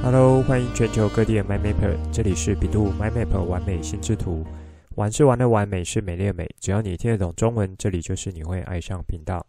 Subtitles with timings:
[0.00, 4.46] Hello，欢迎全球各地的 My Mapper，这里是笔录 My Mapper 玩美心智图。
[4.94, 9.44] 玩是玩的完，美是美丽的美，只要你听得懂中文，这里就是你会爱上频道。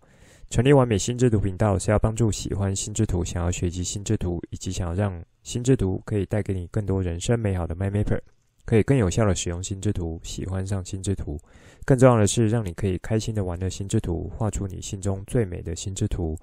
[0.50, 8.20] 成立完美心智图频道是要帮助喜欢心智图、想要学习心智图，以及想要让心智图可以带给你更多人生美好的 My Mapper，
[8.66, 11.40] 可以更有效的使用心智图，喜欢上心智图。
[11.86, 16.36] 更重要的是，让你可以开心的玩的心智图，画出你心中最美的心智图。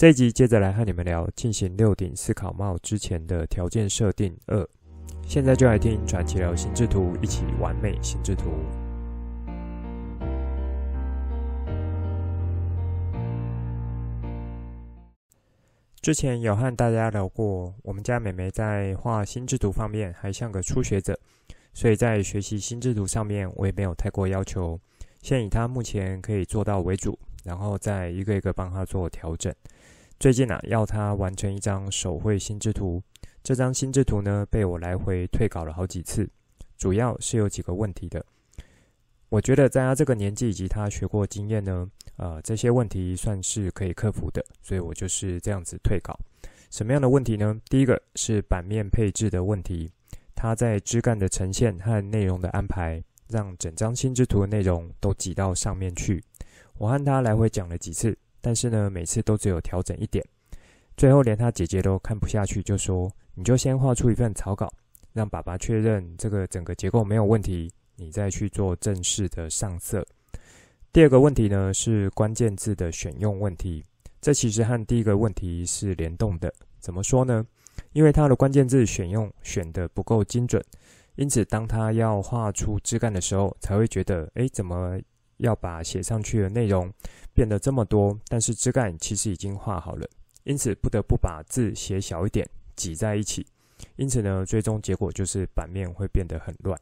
[0.00, 4.66] 这一集接着来和你们聊进行六顶思考帽之前的条件设定二。
[5.26, 8.50] 现在就来听传奇聊心智图，一起完美心智图。
[16.00, 21.20] 之前有和大家聊过，我们家妹妹在画心智图方面还像个初学者，
[21.74, 24.80] 所以在学习心智图上面我也没有太过要求，
[25.20, 29.54] 先以她目前可以做到为主，然后再一个一个帮他做调整。
[30.18, 33.02] 最近啊，要他完成一张手绘心智图。
[33.42, 36.28] 这张心智图呢，被我来回退稿了好几次，
[36.76, 38.24] 主要是有几个问题的。
[39.30, 46.14] 我觉得在他这个年纪以及他学过经验呢，呃，这些问题算是可以克服的，所以我就是这样子退稿。
[46.70, 47.58] 什么样的问题呢？
[47.70, 49.90] 第一个是版面配置的问题，
[50.34, 56.22] 他在枝干的呈现和内容的安排，让整张心智图的内容都挤到上面去。
[56.80, 58.16] 我和他来回讲了几次。
[58.40, 60.24] 但是呢，每次都只有调整一点，
[60.96, 64.72] 最后连他姐姐都看不下去，就说：“你就先画出一份草稿，
[65.12, 70.02] 让爸爸确认这个整个结构没有问题，你再去做正式的上色。”
[70.90, 73.84] 第二个问题呢，是关键字的选用问题，
[74.22, 76.50] 这其实和第一个问题是联动的。
[76.78, 77.46] 怎么说呢？
[77.92, 80.64] 因为他的关键字选用选得不够精准，
[81.16, 84.98] 因此当他要画出枝干的时候，才会觉得：“诶，怎么？”
[85.40, 86.90] 要把写上去的内容
[87.34, 90.08] 变得这么多，但是枝干其实已经画好了，
[90.44, 93.46] 因此不得不把字写小一点，挤在一起。
[93.96, 96.78] 因此呢，最终结果就是版面会变得很乱。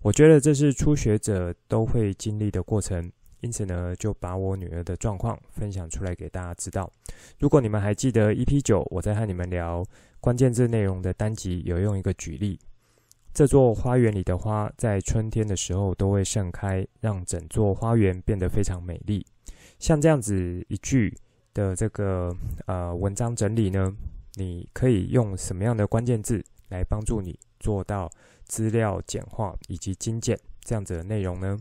[0.00, 6.90] 我觉得这是初学者都会经历的过程，因此呢，就把我女儿的状况分享出来给大家知道。
[7.38, 9.84] 如果你们还记得 EP 九，我在和你们聊
[10.20, 12.58] 关键字内容的单集，有用一个举例。
[13.38, 19.24] 这座花园里的花在春天的时候都会盛开，让整座花园变得非常美丽。
[19.78, 21.16] 像这样子一句
[21.54, 22.34] 的这个
[22.66, 23.96] 呃文章整理呢，
[24.34, 28.10] 你可以用什么样的关键字来帮助你做到
[28.46, 31.56] 资料简化以及精简这样子的内容呢？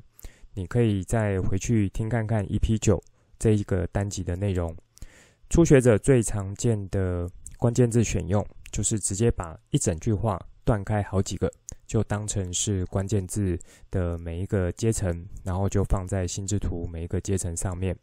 [0.56, 3.00] 你可以再回去听看看 EP 九
[3.38, 4.76] 这一个单集的内容。
[5.48, 11.54] 初学者最常见的关键字选用，就是直接把一整句话断开好几个。
[11.88, 13.58] 就当成是关键字
[13.90, 17.98] 的每一个阶层，然后就放在心智图每一个阶层上面。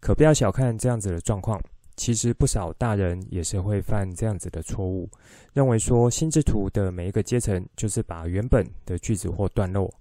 [0.00, 1.58] 可不要小看这样子的状况，
[1.96, 5.08] 其实不少大人也是会犯这样子的错误，
[5.52, 9.92] 认为说心智图的每一个阶层就是把原本的句子或段落，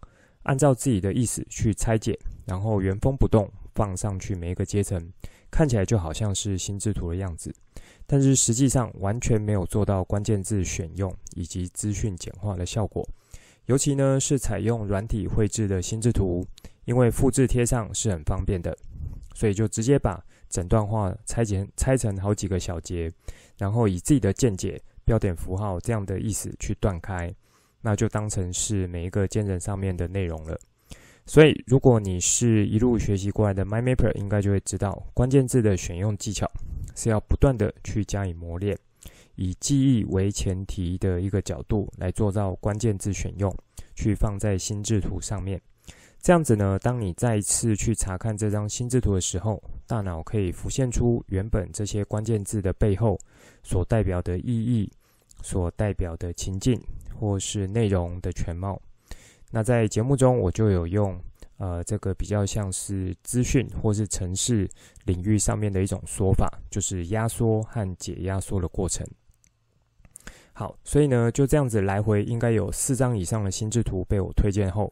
[0.43, 4.99] 按照自己的意思去拆解，然后原封不动放上去每一个阶层，
[5.51, 7.53] 看起来就好像是心智图的样子。
[8.07, 13.07] 但是实际上完全没有做到关键字选用以及资讯简化的效果，
[13.69, 16.43] 尤其呢是采用软体绘制的心智图，
[16.85, 18.75] 因为复制贴上是很方便的，
[19.35, 20.19] 所以就直接把
[20.49, 23.11] 整段话拆解拆成好几个小节，
[23.59, 27.31] 然后以自己的见解、标点符号这样的意思去断开，
[27.79, 30.59] 那就当成是每一个阶层上面的内容了。
[31.27, 36.49] 所以如果你是一路学习过来的 MyMapper，应该就会知道关键字的选用技巧。
[36.95, 38.75] 是要不断的去加以磨练，
[39.39, 43.55] 以记忆为前提的一个角度来做到关键字选用，
[43.95, 45.59] 去放在心智图上面。
[46.21, 53.17] 这样子呢，当你再一次去查看这张心智图的时候，大脑可以浮现出原本这些关键字的背后
[53.63, 54.91] 所代表的意义、
[55.41, 56.77] 所代表的情境
[57.17, 58.77] 或是内容的全貌。
[59.51, 61.17] 那在节目中，我就有用。
[61.59, 64.69] 呃，这个比较像是资讯或是城市
[65.03, 69.05] 领域上面的一种说法，就是压缩和解压缩的过程。
[70.59, 74.91] 好，所以呢，就这样子来回，应该有四张以上的心智图被我推荐后，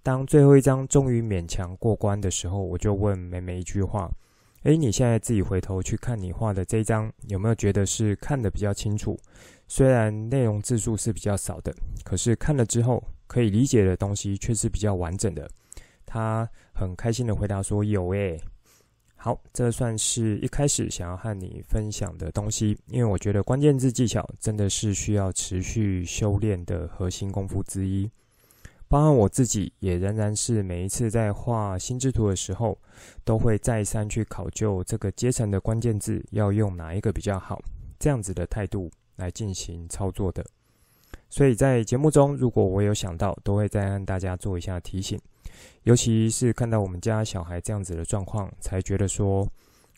[0.00, 4.08] 当最后一张终于勉强过关的时候，我就问妹妹一句话：
[4.62, 9.18] 诶，你现在自己回头去看你画的这张，有没有觉得是看得比较清楚？
[9.66, 11.74] 虽然内容字数是比较少的，
[12.04, 15.50] 可是看了之后可以理解的东西却是比较完整的。
[16.06, 18.40] 他很开心的回答说：“有诶。”
[19.20, 28.08] 好，这算是一开始想要和你分享的东西，因为我觉得关键字技巧真的是需要持续修炼的核心功夫之一。
[28.86, 32.78] 包含我自己也仍然是每一次在画心智图的时候，
[33.24, 37.60] 都会再三去考究这个阶层的关键字要用哪一个比较好。
[37.98, 40.46] 这样子的态度来进行操作的。
[41.28, 45.20] 所以在节目中，如果我有想到，都会再跟大家做一下提醒。
[45.84, 49.46] 尤其是看到我们家小孩这样子的状况，才觉得说，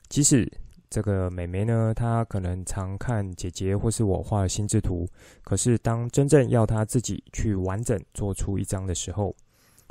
[0.09, 0.51] 即使
[0.89, 5.09] 这个妹妹呢，她可能常看姐姐或是我画的心智图，
[5.43, 9.35] 可是当真正要她自己去完整做出一张的时候，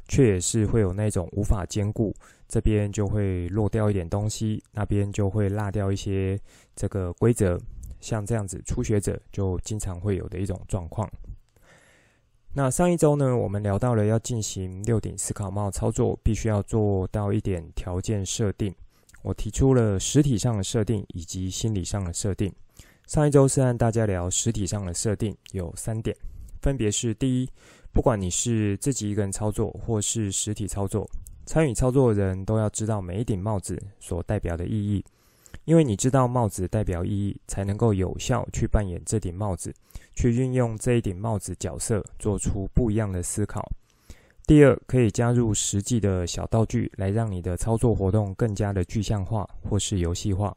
[0.07, 2.13] 却也是会有那种无法兼顾，
[2.47, 6.39] 这边就会落掉一点东西，那边就会落掉一些
[6.75, 7.59] 这个规则，
[8.01, 11.09] 像这样子初学者就经常会有的一种状况。
[12.51, 18.73] 那上一周呢，我们聊到了要进行六顶思考帽操作，必须要做到一点条件设定。
[19.21, 22.51] 我提出了实体上的设定以及心理上的设定。
[23.05, 26.15] 上一周是和大家聊实体上的设定，有三点，
[26.61, 27.49] 分别是：第一，
[27.93, 31.07] 不管你是自己一个人操作，或是实体操作，
[31.45, 35.05] 参与操作的人都要知道每一顶帽子所代表的意义。
[35.65, 39.71] 因为你知道帽子代表意义，才能够有效去扮演这顶帽子，
[40.19, 43.65] 去运用这一顶帽子角色，做出不一样的思考。
[44.45, 50.53] 第二，可以加入实际的小道具，来让你的操作活动更加的具象化或是游戏化。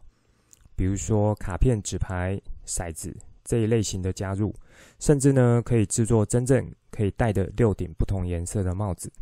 [0.75, 2.37] 比如说卡片、纸牌、
[2.67, 4.53] 骰子这一类型的加入，
[4.99, 9.13] 甚至呢，可以制作真正可以戴的六顶不同颜色的帽子。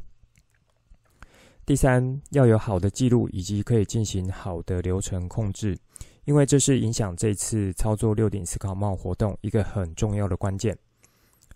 [1.67, 5.77] 第三，要有好的记录，以及可以进行好的流程控制，
[6.25, 10.77] 因为这是影响这次操作六顶思考帽活动一个很重要的关键。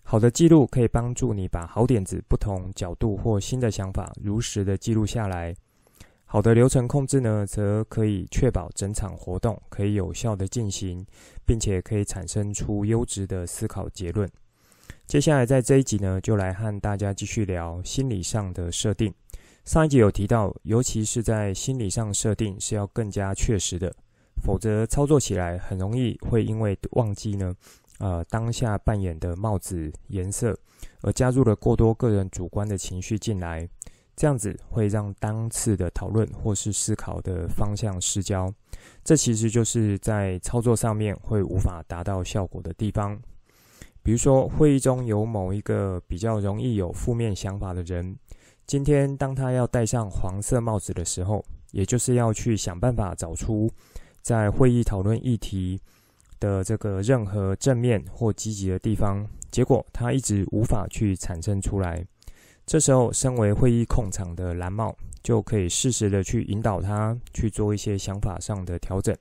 [0.03, 5.55] 好的记录可以帮助你把好点子、不同角度或新的想法如实的记录下来。
[6.25, 11.05] 好的流程控制呢，则可以确保整场活动可以有效的进行，
[11.45, 14.29] 并且可以产生出优质的思考结论。
[15.07, 19.13] 接下来在这一集呢，就来和大家继续聊心理上的设定。
[19.63, 23.91] 上一集有提到，尤其是在心理上设定是要更加确实的，
[24.45, 27.51] 否则操作起来很容易会因为忘记呢，
[27.97, 30.55] 呃，当下扮演的帽子颜色，
[31.01, 33.67] 而加入了过多个人主观的情绪进来，
[34.15, 38.53] 这样子会让当次的讨论或是思考的方向失焦，
[39.03, 43.19] 这其实就是在操作上面会无法达到效果的地方。
[44.03, 48.15] 比如说，会议中有某一个比较容易有负面想法的人。
[48.67, 53.67] 今天，当他要戴上黄色帽子的时候，也就是要去想办法找出
[54.25, 55.79] 在会议讨论议题
[56.39, 62.03] 的这个任何正面或积极的地方，结果他一直无法去产生出来。
[62.65, 69.15] 这时候，身为会议控场的蓝帽就可以适时的去引导他去做一些想法上的调整，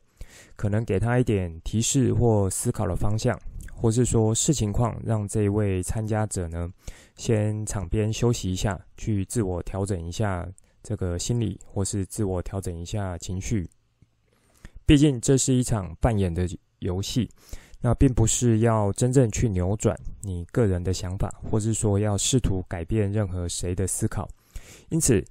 [0.57, 3.39] 可能给他一点提示或思考的方向。
[3.75, 6.67] 或是说视情况，让这位参加者呢，
[7.17, 10.49] 先场边休息一下，去自我调整一下
[10.83, 13.69] 这个心理，或是自我调整一下情绪。
[14.87, 16.47] 毕竟这是一场扮演的
[16.81, 17.31] 游戏，
[17.81, 24.29] 那并不是要真正去扭转你个人的想法，或是说要试图改变任何谁的思考。
[24.91, 25.25] 因此，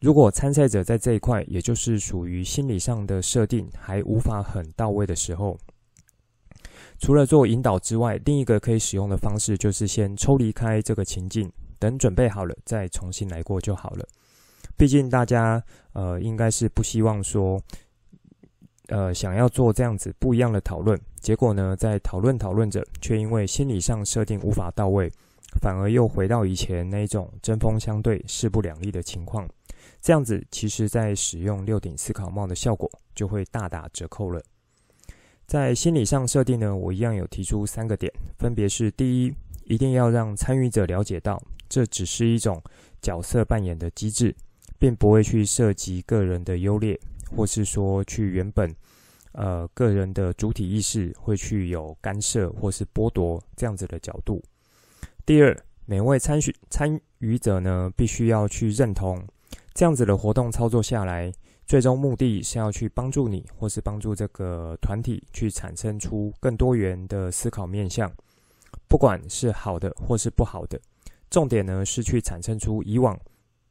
[0.00, 5.58] 如果参赛者在这一块，也就是属于心理上的设定还无法很到位的时候，
[6.98, 14.06] 除了做引导之外，另一个可以使用的方式就是先抽离开这个情境，等准备好了再重新来过就好了。
[14.76, 15.62] 毕竟大家
[15.92, 17.60] 呃应该是不希望说
[18.88, 25.10] 呃想要做这样子不一样的讨论，结果呢在讨论讨论着，却因为心理上设定无法到位，
[25.60, 29.48] 反而又回到以前那种针锋相对、势不两立的情况。
[30.00, 34.42] 这样子其实在使用六顶思考帽的效果就会大打折扣了。
[35.46, 42.62] 在心理上设定呢，我一样有提出三个点，分别是：第一，一定要让参与者了解到，这只是一种
[43.02, 44.34] 角色扮演的机制，
[44.78, 46.98] 并不会去涉及个人的优劣，
[47.36, 48.74] 或是说去原本
[49.32, 54.42] 呃个人的主体意识会去有干涉或是剥夺这样子的角度。
[55.26, 59.22] 第二，每位参选参与者呢，必须要去认同
[59.72, 61.32] 这样子的活动操作下来。
[61.66, 68.12] 最终目的是要去帮助你，或是帮助这个团体去产生出更多元的思考面向，
[68.86, 70.78] 不管是好的或是不好的。
[71.30, 73.18] 重点呢是去产生出以往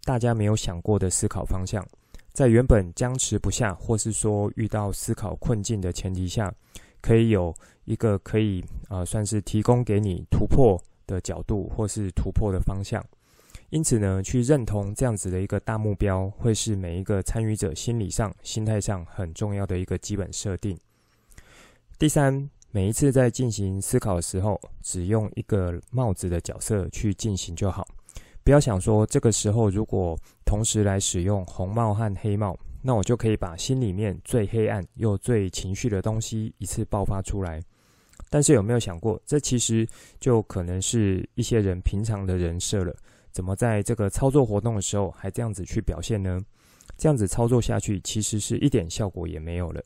[0.05, 1.85] 大家没有想过的思考方向，
[2.33, 6.51] 在原本僵持不下，或是说遇到思考困境的前提下，
[6.99, 13.05] 可以有一个可以啊、算是提供给你突破的角度，或是突破的方向。
[13.69, 20.75] 因此呢，去认同这样子的一个大目标，会是每一个参与者心理上、心态上很重要的一个基本设定。
[21.99, 27.87] 第三，每一次在进行思考的时候，只用一个帽子的角色去进行就好，
[28.43, 30.17] 不要想说这个时候如果
[30.53, 37.59] 同时来使用红帽和黑帽，那我就可以把心里面最黑暗又最情绪的东西一次爆发出来。
[38.29, 39.83] 但是有没有想过，这其实
[40.19, 42.95] 就可能是一些人平常的人设了？
[43.31, 46.39] 怎么在这个操作活动的时候还这样子去表现呢？
[46.99, 49.83] 这样子操作下去，其实是一点效果也没有了。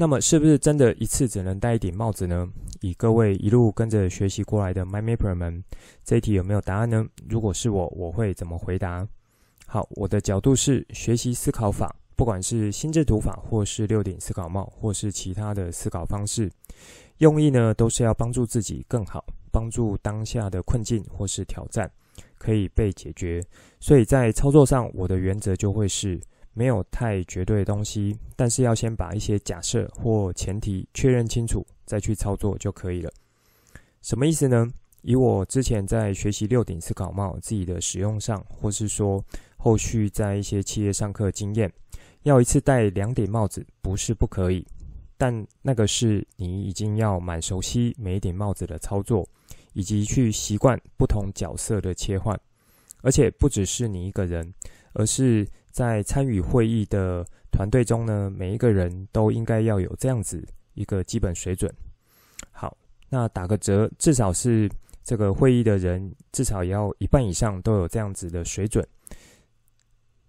[0.00, 2.48] 那么，是不是真的一次只能戴一顶帽子呢？
[2.80, 5.62] 以各位一路跟着学习过来的 MyMapper 们，
[6.02, 7.06] 这一题有没有答案呢？
[7.28, 9.06] 如果是我，我会怎么回答？
[9.66, 16.50] 好，我的角度是学习思考法，不管是心智图法，或是六顶思考帽，或是其他的思考方式，
[17.18, 21.90] 用意呢，都是要帮助自己更好，帮助当下的困境或是挑战
[22.38, 23.44] 可以被解决。
[23.78, 26.18] 所以在操作上，我的原则就会是
[26.52, 33.12] 没有太绝对的东西，但是要先把一些假设或前提确认清楚，再去操作就可以了。
[34.02, 34.66] 什么意思呢？
[35.02, 39.24] 以我之前在学习六顶思考帽自己的使用上，或是说
[39.56, 41.72] 后续在一些企业上课经验，
[42.24, 44.66] 要一次戴两顶帽子不是不可以，
[45.16, 49.26] 但那个是你已经要蛮熟悉每一顶帽子的操作，
[49.72, 52.38] 以及去习惯不同角色的切换，
[53.00, 54.52] 而且不只是你一个人，
[54.92, 61.72] 而是在参与会议的团队中呢，每一个人都应该要有这样子一个基本水准。
[62.50, 62.76] 好，
[63.08, 64.70] 那打个折，至少是。
[65.02, 68.86] 这个会议的人至少也要一半以上都有这样子的水准。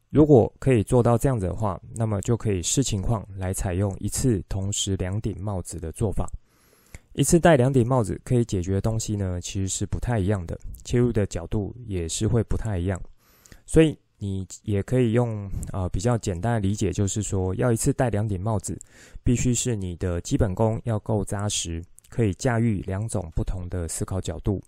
[0.10, 6.26] 如果可以做到这样子的话，那么就可以视情况来采用一次同时两顶帽子的做法。
[7.14, 13.00] 一次戴两顶帽子可以解决的东西呢，其实是不太一样的，切入的角度也是会不太一样。
[13.66, 18.80] 所以你也可以用、呃、比较简单的理解，就是说要一次戴两顶帽子，
[19.24, 21.84] 必须是你的基本功要够扎实。
[22.08, 24.62] 可以驾驭两种不同的思考角度，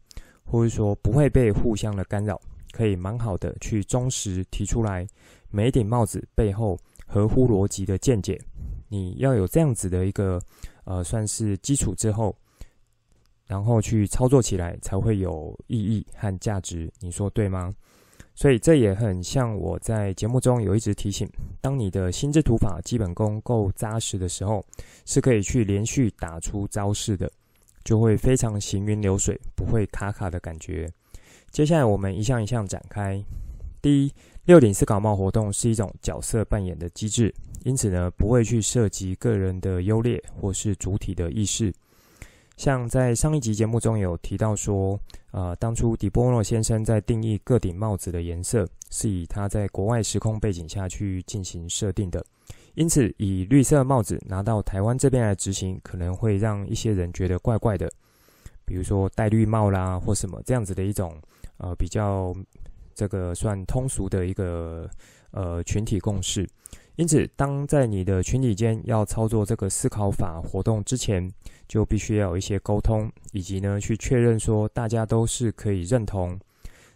[0.46, 2.40] 或者说不会被互相的干扰，
[2.72, 5.06] 可以蛮好的去忠实提出来
[5.52, 8.40] 每一顶帽子背后合乎逻辑的见解。
[8.88, 10.42] 你要有这样子的一个
[10.86, 12.34] 呃算是基础之后，
[13.46, 16.90] 然后去操作起来才会有意义和价值。
[17.02, 17.76] 你说对吗？
[18.36, 21.30] 所以这也很像我在节目中有一直提醒：
[21.62, 24.66] 当你的心智图法基本功够扎实的时候，
[25.06, 27.32] 是可以去连续打出招式的，
[27.84, 30.90] 就会非常行云流水，不会卡卡的感觉。
[31.52, 33.24] 接下来我们一项一项展开。
[33.82, 34.12] 第一，
[34.46, 41.72] 六顶思考帽活动是一种角色扮演的机制，因此呢，不会去涉及个人的优劣或是主体的意识。
[42.64, 44.98] 像在上一集节目中有提到说，
[45.32, 52.26] 呃，当初迪波诺先生在定义各顶帽子的颜色，是以他在国外时空背景下去进行设定的。
[52.76, 57.92] 因此，以绿色帽子拿到台湾这边来执行，可能会让一些人觉得怪怪的。
[58.64, 61.14] 比如说戴绿帽啦，或什么这样子的一种，
[61.58, 62.34] 呃，比较
[62.96, 64.90] 这个算通俗的一个
[65.32, 66.48] 呃群体共识。
[66.96, 71.28] 因此，当在你的群体间要操作这个思考法活动之前，
[71.68, 76.40] 就必须要有一些沟通，以及呢去确认说大家都是可以认同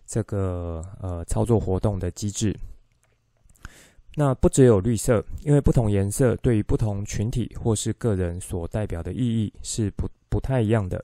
[0.06, 2.56] 这个呃操作活动的机制。
[4.14, 11.04] 那不只有绿色，因为不同颜色对于不同群体或是个人所代表的意义是不不太一样的。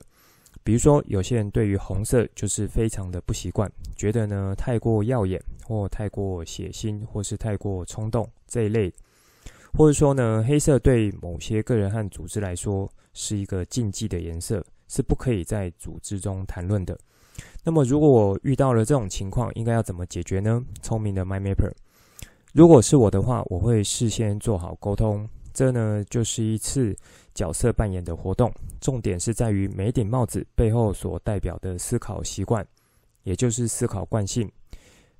[0.62, 8.88] 比如说，有些人对于红色就是非常的不习惯，觉得呢太过耀眼，或太过血腥，或是太过冲动这一类；
[9.76, 16.96] 或者说呢，黑色对某些个人和组织来说是一个禁忌的颜色，是不可以在组织中谈论的。
[17.64, 20.62] 那么，如果我遇到了这种情况，应该要怎么解决呢？
[20.82, 21.72] 聪明的 MyMapper，
[22.52, 25.28] 如果是我的话，我会事先做好沟通。
[25.52, 26.96] 这呢，就是一次
[27.34, 32.64] 角色扮演的活动，重点是在于每顶帽子背后所代表的思考习惯，
[33.24, 34.48] 也就是思考惯性。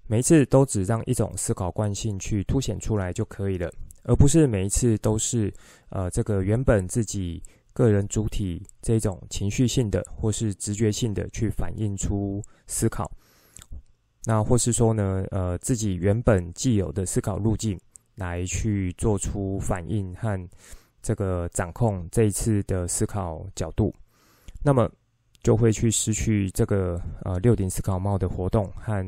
[0.06, 5.52] 每一次都只让一种思考惯性去凸显出来就可以了，而不是每一次都是
[5.90, 7.42] 呃这个原本自己
[7.72, 13.10] 个人主体这种情绪性的或是直觉性的去反映出思考。
[14.24, 17.78] 那或是说呢，呃自己原本既有的思考路径。
[18.16, 20.48] 来去做出反应和
[21.02, 23.92] 这个掌控这一次的思考角度，
[24.62, 24.88] 那么
[25.42, 29.04] 就会去失去这个呃六顶思考帽的活动和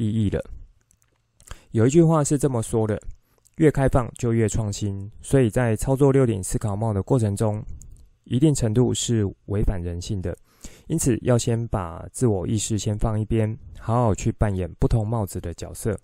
[0.00, 0.42] 意义了。
[1.72, 3.00] 有一句话是这么说的：
[3.56, 5.10] 越开放就越创新。
[5.20, 7.62] 所以在操作六顶思考帽的过程中，
[8.24, 10.36] 一定程度是违反人性的。
[10.88, 15.98] 因此，要先把自我意识先放一边，好好去扮演不同帽子的角色。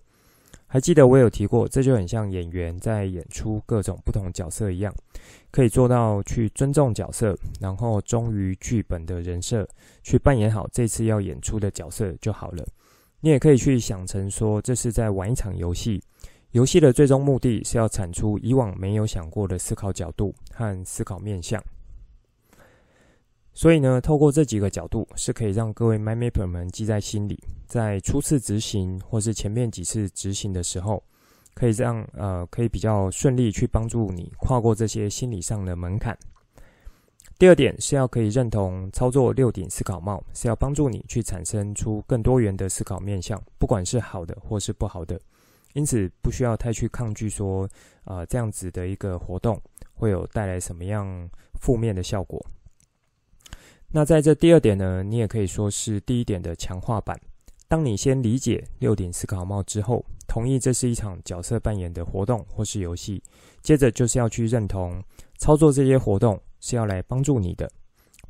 [0.69, 4.93] 还记得我有提过，这就很像演员在演出各种不同角色一样，
[5.49, 9.67] 可以做到去尊重角色，然后忠于剧本的人设，
[10.03, 12.65] 去扮演好这次要演出的角色就好了。
[13.19, 16.01] 你也可以去想成说，这是在玩一场游戏，
[16.51, 21.61] 游戏的最终目的是要产出以往没有想过的思考角度和思考面向。
[23.53, 31.01] 所以呢，透过这几个角度，是可以让各位 m y m a p e r 们记在心里，在初次执行或是前面几次执行的时候，
[31.55, 36.15] 可以让呃可以比较顺利去帮助你跨过这些心理上的门槛。
[37.39, 45.19] 第二点是要可以认同操作六顶思考帽是要帮助你去产生出更多元的思考面向，不管是好的或是不好的，
[45.73, 47.69] 因此不需要太去抗拒说，
[48.05, 49.61] 呃，这样子的一个活动
[49.93, 51.29] 会有带来什么样
[51.61, 52.43] 负面的效果。
[53.91, 57.19] 那在这第二点呢，你也可以说是第一点的强化版。
[57.67, 63.21] 当你先理解六顶思考帽之后，同意这是一场角色扮演的活动或是游戏，
[63.61, 65.03] 接着就是要去认同
[65.37, 66.41] 操作这些活动。
[66.59, 67.69] 是要来帮助你的，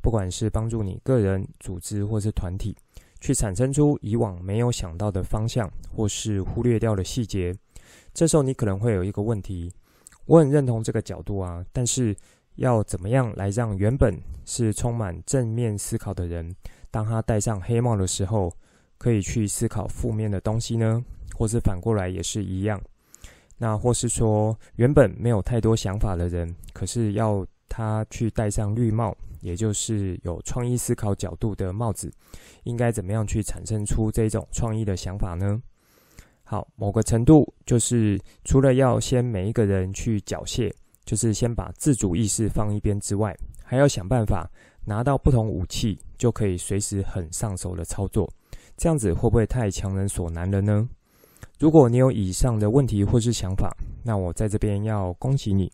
[0.00, 2.76] 不管是帮助你个人、组织或是团体，
[3.20, 7.54] 去产生出以往没有想到的方向，或是忽略掉的细节。
[8.12, 9.72] 这时候你可能会有一个问题：
[10.26, 12.14] 我很认同这个角度啊，但是
[12.56, 16.54] 要怎么样来让原本是充满正面思考的人，
[16.90, 18.52] 当他戴上黑帽的时候，
[18.98, 21.04] 可以去思考负面的东西呢？
[21.36, 22.80] 或是反过来也是一样？
[23.56, 32.10] 那或是说，原本没有太多想法的人，可是要他去戴上绿帽，也就是有创意思考角度的帽子，
[32.64, 35.60] 应该怎么样去产生出这种创意的想法呢？
[36.42, 40.72] 好，某个程度就是除了要先每一个人去缴械，
[41.04, 44.50] 就是先把自主意识放一边之外，还要想办法
[44.84, 48.26] 拿到不同武器，就可以随时很上手的操作。
[48.78, 50.88] 这样子会不会太强人所难了呢？
[51.58, 53.70] 如果你有以上的问题或是想法，
[54.02, 55.70] 那我在这边要恭喜你，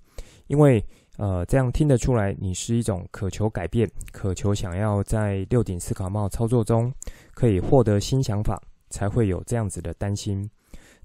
[0.48, 0.84] 因为。
[1.16, 6.92] 呃，这样听得出来，你是一种渴求改变、渴求想要在六顶思考帽操作中
[7.34, 10.48] 可以获得新想法，才会有这样子的担心。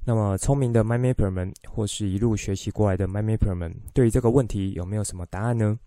[0.03, 5.77] 那么，聪明的 MyMapper 们，或是一路学习过来的 MyMapper 们，对于这个问题有没有什么答案呢？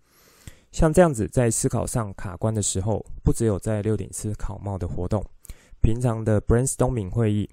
[0.71, 5.21] 像这样子在思考上卡关的时候，不只有在六顶思考帽的活动，
[5.81, 7.49] 平常的 Brainstorming 会议、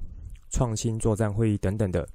[0.51, 2.07] 创新作战会议等等的，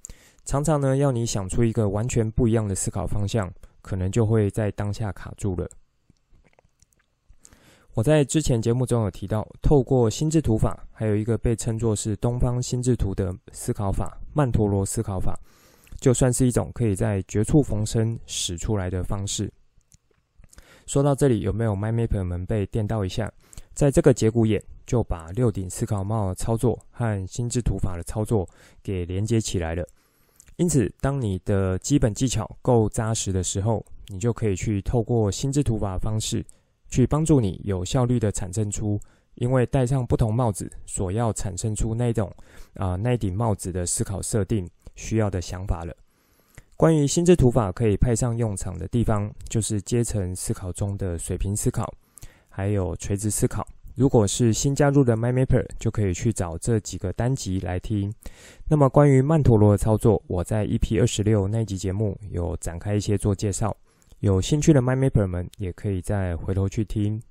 [0.46, 3.52] 常常呢要你想出一个完全不一样的思考方向。
[3.86, 5.70] 可能就会在当下卡住了。
[7.94, 15.40] 我在之前节目中有提到，透过心智图法，还有一个被称作是东方心智图的思考法——曼陀罗思考法，
[16.02, 19.54] 就算是一种可以在绝处逢生使出来的方式。
[20.88, 23.32] 说到这里，有没有 My Map 们被电到一下？
[23.76, 28.50] 在这个节骨眼，就把六顶思考帽的操作和心智图法的操作
[28.82, 29.88] 给连接起来了。
[30.58, 36.46] 因此，当你的基本技巧够扎实的时候，你就可以去透过心智图法方式，
[36.88, 38.98] 去帮助你有效率的产生出，
[39.36, 42.30] 因为戴上不同帽子所要产生出那种
[42.76, 44.66] 啊、呃、那顶帽子的思考设定
[44.96, 45.94] 需要的想法了。
[46.78, 51.94] 关于心智图法可以派上用场的地方，就是阶层思考中的水平思考，
[52.48, 53.68] 还有垂直思考。
[53.96, 58.14] 如果是新加入的 MyMapper，就可以去找这几个单集来听。
[58.70, 63.76] 那么关于曼陀罗的操作，我在 EP 二十六那集节目有展开一些做介绍，
[64.20, 67.22] 有兴趣的 MyMapper 们也可以再回头去听。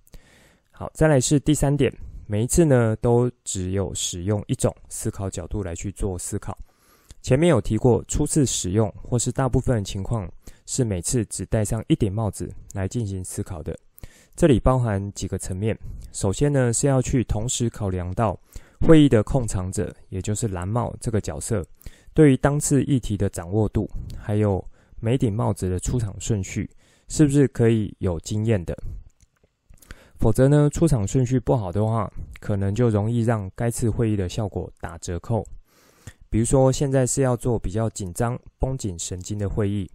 [0.70, 1.92] 好，再来是第三点，
[2.26, 6.56] 每一次呢都只有使用一种思考角度来去做思考。
[7.20, 10.30] 前面有提过，初次使用或是大部分情况
[10.64, 13.78] 是每次只戴上一顶帽子来进行思考的。
[14.36, 15.78] 这里包含几个层面。
[16.12, 18.38] 首先呢，是要去同时考量到
[18.80, 21.64] 会议的控场者，也就是蓝帽这个角色，
[22.12, 24.64] 对于当次议题的掌握度，还有
[24.98, 26.68] 每顶帽子的出场顺序，
[27.08, 28.76] 是不是可以有经验的？
[30.16, 35.46] 否则呢，出场顺序不好的话，可能就容易让该次会议的效果打折扣。
[36.28, 39.88] 比如说，现在是要做比较紧张、绷紧神经的会议。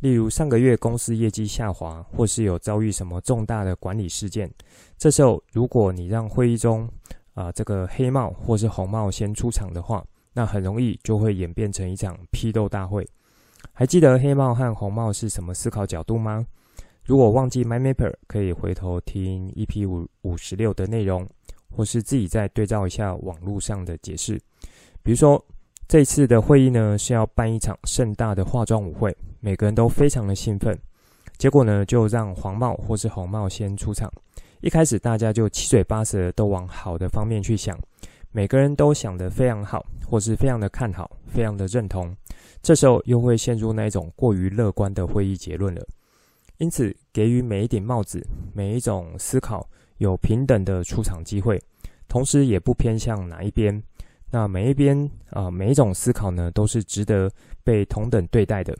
[0.00, 4.50] 例如上个月公司业绩下滑，或是有遭遇什么重大的管理事件，
[4.98, 6.88] 这时候如果你让会议中
[7.34, 13.06] 啊、这个黑帽或是红帽先出场的话，那很容易就会演变成一场批斗大会。
[13.72, 16.46] 还记得黑帽和红帽是什么思考角度吗？
[17.04, 21.28] 如果忘记 MyMapper，可以回头听 EP 五五十六的内容，
[21.70, 24.40] 或是自己再对照一下网络上的解释。
[25.02, 25.42] 比如说
[25.86, 29.16] 这次的会议呢是要办一场盛大的化妆舞会。
[29.46, 30.76] 每个人都非常的兴奋，
[31.38, 34.12] 结果呢，就让黄帽或是红帽先出场。
[34.60, 37.78] 一开始大家就七嘴八舌都往好的方面去想，
[38.32, 42.12] 每个人都想得非常好，或是非常的看好，非常的认同。
[42.60, 45.80] 这时候又会陷入那一种过于乐观的会议结论了。
[46.58, 48.20] 因此，给予每一顶帽子、
[48.52, 49.64] 每一种思考
[49.98, 51.56] 有平等的出场机会，
[52.08, 53.80] 同时也不偏向哪一边。
[54.36, 57.32] 那每一边啊、每一种思考呢，都是值得
[57.64, 58.76] 被同等对待的。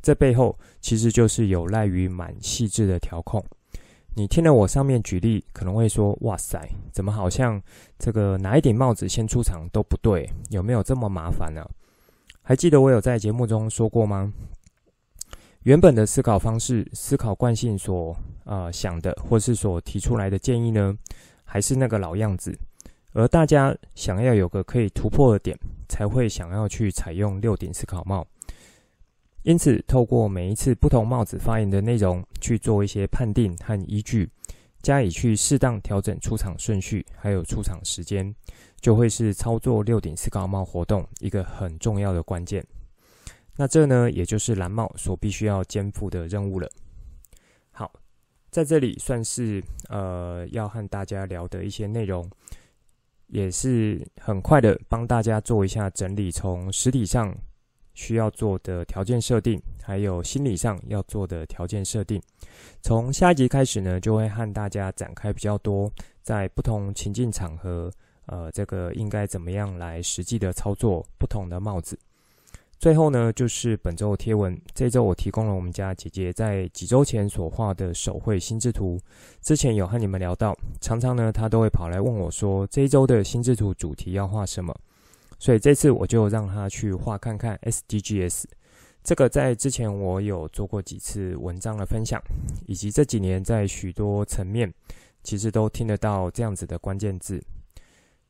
[0.00, 3.44] 这背后其实就是有赖于蛮细致的调控。
[4.16, 6.58] 你听了我上面举例，可能会说：“哇塞，
[6.90, 7.60] 怎么好像
[7.98, 10.26] 这个哪一顶帽子先出场都不对？
[10.48, 11.62] 有没有这么麻烦呢、？”
[12.40, 14.32] 还记得我有在节目中说过吗？
[15.64, 20.96] 原本的思考方式、思考惯性所呃想的，或是所提出来的建议呢，
[21.44, 22.58] 还是那个老样子。
[23.14, 28.26] 而大家想要有个可以突破的点，才会想要去采用六顶思考帽。
[29.42, 34.28] 因此，透过每一次不同帽子发言的内容去做一些判定和依据，
[34.82, 38.34] 加以去适当调整出场顺序，还有出场时间，
[38.80, 42.66] 就会是操作六顶思考帽活动一个很重要的关键。
[43.56, 46.68] 那这呢，也就是蓝帽所必须要肩负的任务了。
[47.70, 47.92] 好，
[48.50, 52.28] 在这里算是呃要和大家聊的一些内容，
[53.34, 57.36] 也是很快的帮大家做一下整理，从实体上。
[57.96, 62.20] 需要做的条件设定，还有心理上要做的条件设定。
[62.82, 65.88] 从下一集开始呢，就会和大家展开比较多，
[66.20, 67.88] 在不同情境场合，
[68.26, 71.96] 呃，这个应该怎么样来实际的操作不同的帽子。
[72.78, 74.60] 最后呢，就是本周的贴文。
[74.74, 79.00] 这周我提供了我们家姐姐在几周前所画的手绘心智图。
[79.40, 84.74] 之前有和你们聊到，常常呢，她都会跑来问我说，这一周的心智图主题要画什么？
[85.38, 88.44] 所以这次我就让他去画看看 SDGs，
[89.02, 92.22] 这个在之前我有做过几次文章的分享，
[92.66, 94.72] 以及这几年在许多层面
[95.22, 97.42] 其实都听得到这样子的关键字。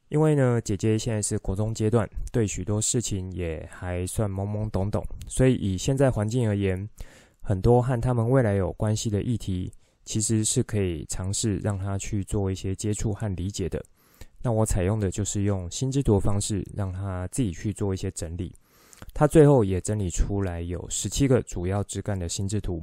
[0.08, 6.88] 因为呢，姐姐现在是国中阶段，对许多事情也还算懵懵懂懂，所以以现在环境而言，
[7.40, 9.72] 很多和他们未来有关系的议题，
[10.04, 13.82] 其实是可以尝试让他去做一些接触和理解的。
[14.42, 18.54] 那我采用的就是用心智图的方式，让他自己去做一些整理。
[19.12, 22.80] 他最后也整理出来有十七个主要枝干的心智图，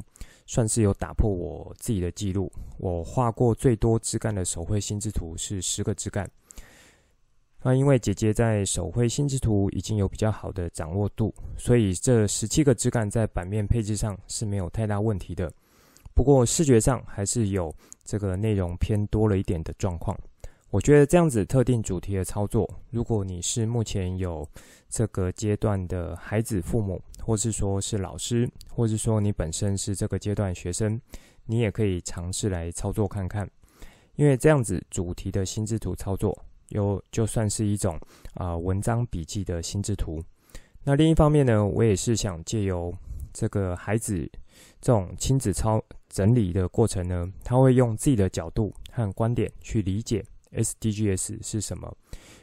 [0.48, 2.52] 算是有打破我自己的记录。
[2.78, 6.30] 我画过最多枝干的手绘心智图是十个枝干。
[7.64, 15.52] 那因为姐姐在手绘心智图已经有比较好的掌握度，所以这十七个枝干在版面配置上是没有太大问题的。
[16.14, 20.18] 不过视觉上还是有这个内容偏多了一点的状况。
[20.72, 24.48] 我觉得这样子特定主题的操作，如果你是目前有
[24.90, 31.00] 这个阶段的孩子、父母，或是说是老师，或是说你本身是这个阶段学生，
[31.46, 33.50] 你也可以尝试来操作看看。
[34.16, 36.38] 因为这样子主题的心智图操作，
[36.72, 38.00] 有就算是一种
[38.34, 40.22] 啊、文章笔记的心智图。
[40.84, 42.94] 那另一方面呢，我也是想借由
[43.32, 44.30] 这个孩子
[44.82, 50.26] 这种亲子操整理的过程呢，他会用自己的角度和观点去理解。
[50.54, 51.96] SDGs 是什么？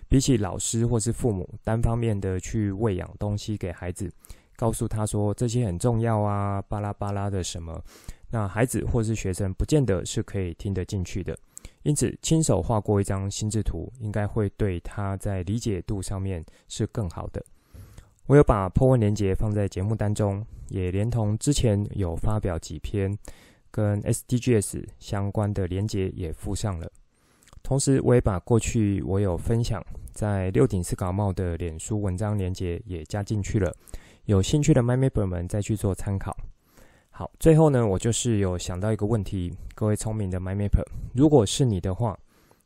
[0.09, 4.11] 比起老师或是父母单方面的去喂养东西给孩子，
[4.57, 7.79] 告诉他说这些很重要啊，巴拉巴拉的什么，
[8.31, 11.37] 那孩子或是学生不见得是可以听得进去的。
[11.89, 17.43] 因此，亲手画过一张心智图，应该会对他在理解度上面是更好的。
[18.27, 23.17] 我有把破文连接放在节目当中，也连同之前有发表几篇
[23.71, 26.93] 跟 SDGs 相关的连接也附上了。
[27.63, 33.75] 同时，我也把过去我有分享在六顶思考帽的脸书文章连接也加进去了，
[34.27, 36.37] 有兴趣的 m y m a p e r 们再去做参考。
[37.19, 42.17] 好，最后呢，我就是有想到一个问题，各位聪明的 MyMapper，如果是你的话，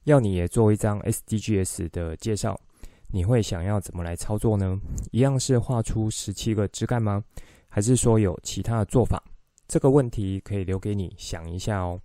[0.04, 2.60] 要你也做一张 SDGs 的介绍，
[3.06, 4.78] 你会想要怎么来操作呢？
[5.10, 7.24] 一样是画出十七个枝干吗？
[7.70, 9.24] 还是说有其他的做法？
[9.66, 11.98] 这个问题可以留给你想一下哦。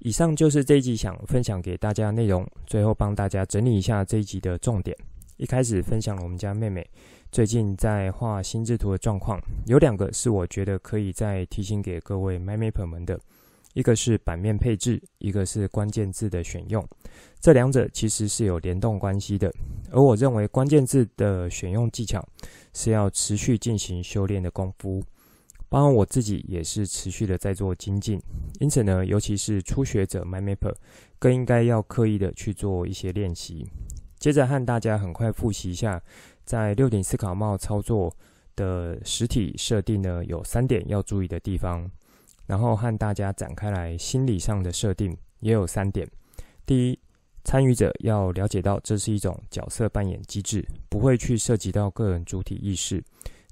[0.00, 4.94] 以上就是这一集想分享给大家的内容，最后帮大家整理一下这一集的重点。
[5.36, 6.88] 一开始分享了我们家妹妹
[7.32, 13.18] 最近在画心智图的状况，有两个是我觉得可以再提醒给各位 MyMapper 们的，
[13.72, 16.86] 一个是版面配置，一个是关键字的选用，
[17.40, 19.52] 这两者其实是有联动关系的。
[19.90, 22.24] 而我认为关键字的选用技巧
[22.72, 25.02] 是要持续进行修炼的功夫。
[25.68, 28.20] 包括我自己也是持续的在做精进，
[28.60, 30.72] 因此呢，尤其是初学者 MyMapper
[31.18, 33.66] 更应该要刻意的去做一些练习。
[34.24, 36.02] 接着和大家很快复习一下，
[36.46, 38.10] 在六顶思考帽操作
[38.56, 41.86] 的实体设定呢，有三点要注意的地方，
[42.46, 46.08] 然后和大家展开来心理上的设定也有三点。
[46.64, 46.98] 第一，
[47.44, 53.04] 参与者要了解到这是一种角色扮演机制，不会去涉及到个人主体意识。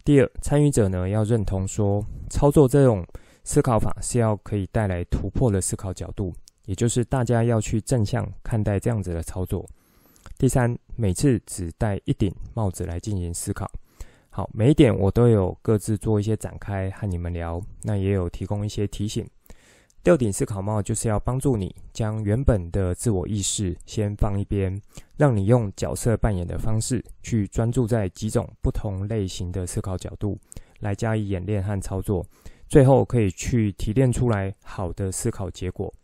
[0.07, 3.07] 第二，参与者呢要认同说，操作这种
[3.45, 6.33] 思考法是要可以带来突破的思考角度，
[6.65, 9.69] 也就是大家要去正向看待这样子的操作。
[10.43, 13.71] 第三，每次只戴一顶帽子来进行思考。
[14.29, 19.25] 好，每一点我都有各自做一些展开和你们聊，那也有提供一些提醒。
[20.03, 24.83] 吊顶思考帽就是要帮助你将原本的自我意识先放一边，
[25.17, 30.37] 让你用角色扮演的方式去专注在几种不同类型的思考角度
[30.81, 32.27] 来加以演练和操作，
[32.69, 35.95] 最后可以去提炼出来好的思考结果。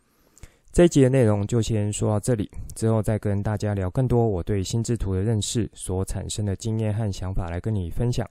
[0.71, 8.25] 这一集的内容就先说到这里，之后再跟大家聊更多我对心智图的认识所产生的经验和想法来跟你分享，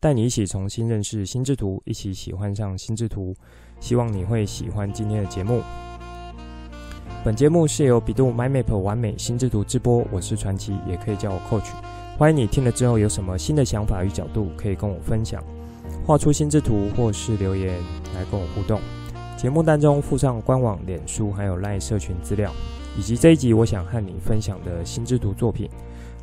[0.00, 3.34] 带你一起重新认识心智图，一起喜欢上心智图。
[3.80, 5.60] 希望你会喜欢今天的节目。
[7.22, 11.70] 本节目是由百度 MindMap 玩美心智图制播，我是传奇，也可以叫我 Coach。
[12.16, 15.42] 欢迎你听了之后有什么新的想法与角度，可以跟我分享，
[16.06, 17.76] 画出心智图或是留言
[18.14, 18.80] 来跟我互动。
[19.44, 22.50] 节目当中附上官网、脸书还有 LINE 社群资料，
[22.96, 25.68] 以及这一集我想和你分享的心智图作品。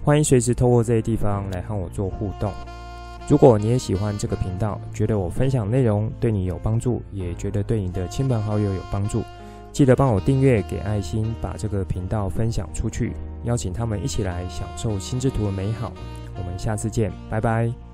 [0.04, 2.52] 欢迎随时透过这些地方来和我做互动。
[3.28, 9.22] 如果你也喜欢这个频道，觉得我分享内容对你有帮助，也觉得对你的亲朋好友有帮助，
[9.72, 15.94] 记得帮我订阅、给爱心，把这个频道分享出去，邀请他们一起来享受心智图的美好。
[16.40, 17.91] 我们下次见，拜拜。